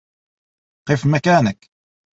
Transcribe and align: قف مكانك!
قف 0.89 1.05
مكانك! 1.05 1.69